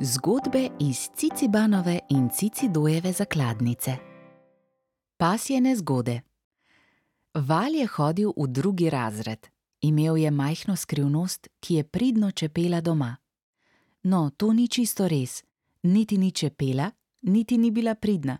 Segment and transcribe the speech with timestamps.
[0.00, 3.96] Zgodbe iz Cicibanove in Cicidojeve zakladnice.
[5.16, 6.20] Pasjene zgode.
[7.34, 9.46] Val je hodil v drugi razred.
[9.80, 13.16] Imel je majhno skrivnost, ki je pridno čepela doma.
[14.02, 15.42] No, to ni čisto res.
[15.82, 16.90] Niti ni čepela,
[17.22, 18.38] niti ni bila pridna.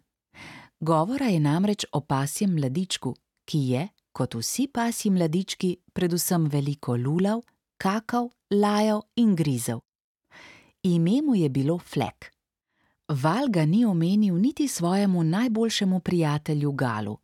[0.80, 7.42] Govora je namreč o pasjem mladičku, ki je, kot vsi pasji mladički, predvsem veliko lulal,
[7.78, 9.87] kakal, lajal in grizel.
[10.88, 12.32] Ime mu je bilo Flek.
[13.08, 17.16] Val ga ni omenil niti svojemu najboljšemu prijatelju Galu,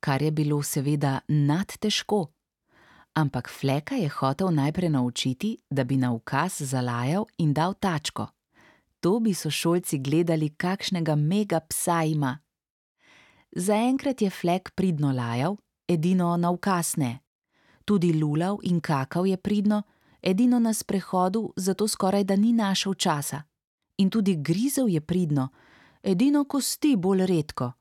[0.00, 2.26] kar je bilo seveda nadtežko.
[3.14, 8.26] Ampak Fleka je hotel najprej naučiti, da bi na ukaz zalajal in dal tačko.
[9.00, 12.38] To bi sošolci gledali, kakšnega mega psa ima.
[13.52, 15.56] Zaenkrat je Flek pridno lajal,
[15.88, 17.18] edino na ukaz ne.
[17.84, 19.82] Tudi lulal in kakal je pridno,
[20.22, 23.42] edino na sprehodu, zato skoraj da ni našel časa.
[23.98, 25.48] In tudi grizel je pridno,
[26.02, 27.72] edino kosti bolj redko.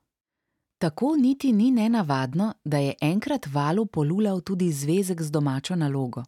[0.78, 6.24] Tako niti ni nenavadno, da je enkrat valu polulal tudi zvezek z domačo nalogo.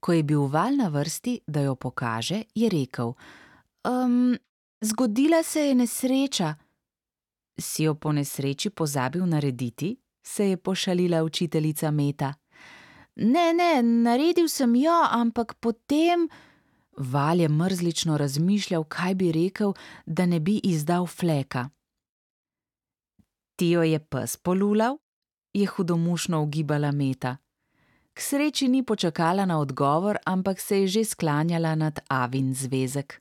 [0.00, 3.12] Ko je bil val na vrsti, da jo pokaže, je rekel:
[3.84, 4.36] um,
[4.80, 6.54] Zgodila se je nesreča.
[7.58, 9.96] Si jo po nesreči pozabil narediti?
[10.22, 12.34] se je pošalila učiteljica Meta.
[13.16, 16.28] Ne, ne, naredil sem jo, ampak potem.
[16.96, 19.72] Val je mrzlično razmišljal, kaj bi rekel,
[20.06, 21.68] da ne bi izdal fleka.
[23.56, 24.98] Ti jo je pes polulal?
[25.52, 27.36] je hudomušno ugibala Meta.
[28.14, 33.20] K sreči ni počakala na odgovor, ampak se je že sklanjala nad Avin zvezek.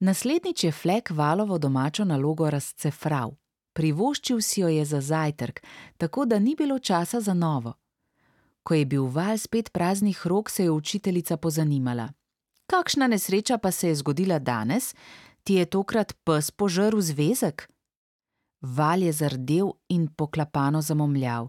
[0.00, 3.34] Naslednjič je Flek valovo domačo nalogo razcefral.
[3.72, 5.62] Privoščil si jo je za zajtrk,
[5.96, 7.74] tako da ni bilo časa za novo.
[8.68, 12.10] Ko je bil val spet praznih rok, se je učiteljica pozanimala.
[12.68, 14.94] Kakšna nesreča pa se je zgodila danes?
[15.42, 17.64] Ti je tokrat pes požrl zvezek?
[18.60, 21.48] Val je zardel in poklapano zamomljal.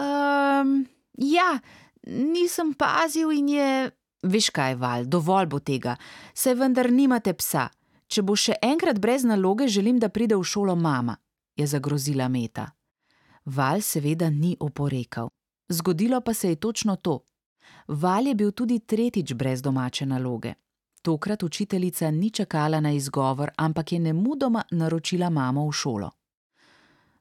[0.00, 0.86] Um,
[1.18, 1.58] ja,
[2.06, 3.90] nisem pazil in je.
[4.22, 5.96] Veš kaj, Val, dovolj bo tega,
[6.34, 7.66] saj vendar nimate psa.
[8.08, 11.18] Če bo še enkrat brez naloge, želim, da pride v šolo mama,
[11.56, 12.70] je zagrozila Meta.
[13.44, 15.28] Val seveda ni oporekal.
[15.72, 17.20] Zgodilo pa se je točno to.
[17.88, 20.54] Val je bil tudi tretjič brez domače naloge.
[21.02, 26.10] Tokrat učiteljica ni čakala na izgovor, ampak je nemudoma naročila mamo v šolo.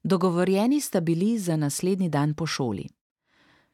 [0.04, 2.90] Dogovorjeni sta bili za naslednji dan po šoli.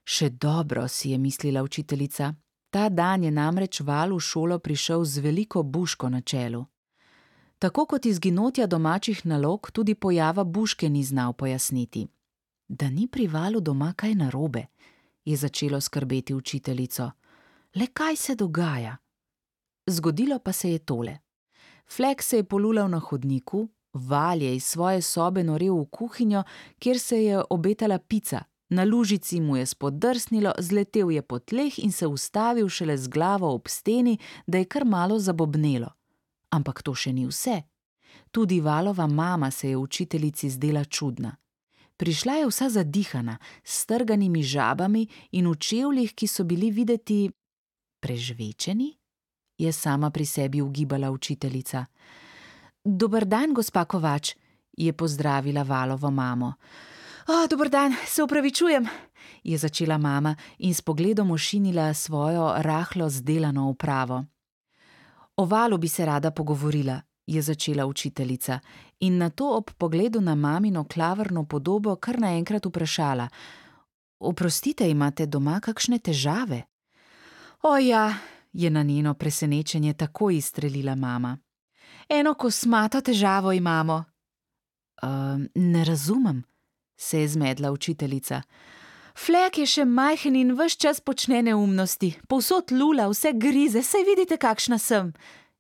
[0.04, 2.34] Še dobro, si je mislila učiteljica.
[2.70, 6.66] Ta dan je namreč val v šolo prišel z veliko buško na čelu.
[7.60, 12.08] Tako kot izginotja domačih nalog, tudi pojava buške ni znal pojasniti.
[12.68, 14.66] Da ni pri valu doma kaj narobe,
[15.26, 17.12] je začelo skrbeti učiteljico.
[17.76, 18.98] Le kaj se dogaja?
[19.88, 21.18] Zgodilo pa se je tole.
[21.90, 26.44] Flek se je polulal na hodniku, val je iz svoje sobe norel v kuhinjo,
[26.80, 28.44] kjer se je obetala pica.
[28.70, 33.54] Na lužici mu je spodrsnilo, zletel je po tleh in se ustavil šele z glavo
[33.54, 34.18] ob steni,
[34.48, 35.90] da je kar malo zabobnelo.
[36.50, 37.62] Ampak to še ni vse.
[38.32, 41.36] Tudi valova mama se je učiteljici zdela čudna.
[41.98, 47.32] Prišla je vsa zadihana, s strganimi žabami in v čevljih, ki so bili videti
[48.04, 48.92] prežvečeni,
[49.58, 51.86] je sama pri sebi ugibala učiteljica.
[52.84, 54.36] Dober dan, gospa Kovač,
[54.78, 56.54] je pozdravila valovo mamo.
[57.28, 58.86] O, dober dan, se upravičujem,
[59.44, 64.26] je začela mama in s pogledom ošinila svojo rahlo zdelano upravo.
[65.38, 68.60] O valu bi se rada pogovorila, je začela učiteljica
[69.00, 73.30] in na to ob pogledu na mamino klavrno podobo kar naenkrat vprašala:
[74.20, 76.64] Oprostite, imate doma kakšne težave?
[77.64, 78.14] O ja,
[78.54, 81.38] je na njeno presenečenje tako izstrelila mama.
[82.10, 84.04] Eno kosmato težavo imamo.
[85.04, 86.44] Um, ne razumem,
[86.98, 88.42] se je zmedla učiteljica.
[89.26, 94.38] Flek je še majhen in vse čas počne neumnosti, povsod lula, vse grize, saj vidite,
[94.38, 95.14] kakšna sem,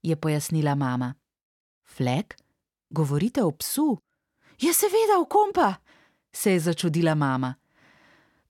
[0.03, 1.13] je pojasnila mama.
[1.85, 2.35] Flek,
[2.89, 3.97] govorite o psu?
[4.59, 5.75] Ja, seveda, v kompa,
[6.33, 7.55] se je začudila mama.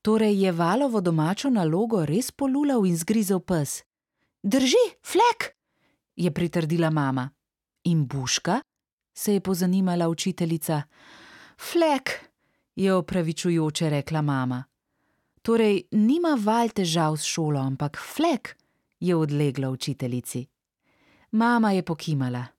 [0.02, 3.82] Torej je valovo domačo nalogo res polulal in zgrizel pes.
[4.44, 5.56] Drži, flek,
[6.16, 7.30] je pritrdila mama.
[7.84, 8.62] In buška?
[9.16, 10.82] se je pozanimala učiteljica.
[11.58, 12.10] Flek,
[12.76, 14.64] je opravičujoče rekla mama.
[15.42, 18.58] Torej, nima val težav s šolo, ampak flek,
[19.00, 20.46] je odlegla učiteljici.
[21.32, 22.55] Mama je pokimala.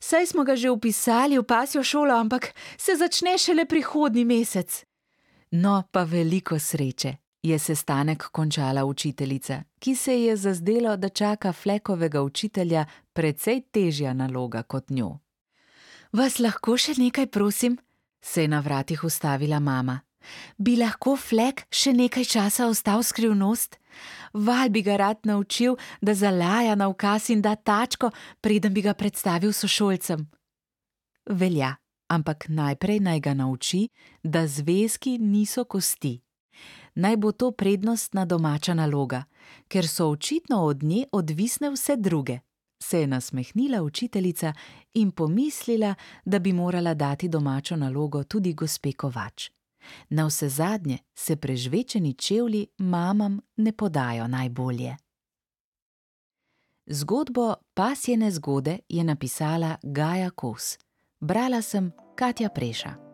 [0.00, 4.84] Saj smo ga že upisali v pasjo šolo, ampak se začne šele prihodnji mesec.
[5.50, 12.22] No, pa veliko sreče, je sestanek končala učiteljica, ki se je zazdelo, da čaka flekovega
[12.22, 15.18] učitelja precej težja naloga kot njo.
[16.12, 17.78] Vas lahko še nekaj prosim?
[18.20, 20.00] se je na vratih ustavila mama.
[20.58, 23.78] Bi lahko Flek še nekaj časa ostal skrivnost?
[24.34, 28.10] Val bi ga rad naučil, da zalaja na ukaz in da tačko,
[28.40, 30.26] preden bi ga predstavil sošolcem.
[31.30, 31.76] Velja,
[32.08, 33.88] ampak najprej naj ga nauči,
[34.22, 36.18] da zvezki niso kosti.
[36.98, 39.24] Naj bo to prednostna domača naloga,
[39.68, 42.40] ker so očitno od nje odvisne vse druge
[42.82, 44.52] se je nasmehnila učiteljica
[44.94, 45.94] in pomislila,
[46.24, 49.50] da bi morala dati domačo nalogo tudi gospe Kovač.
[50.08, 54.96] Navsezadnje se prežvečeni čevlji mamam ne podajo najbolje.
[56.86, 60.78] Zgodbo Pasjene zgode je napisala Gaja Kos.
[61.20, 63.07] Brala sem Katja Preša.